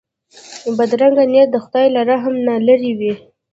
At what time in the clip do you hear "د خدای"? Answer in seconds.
1.51-1.87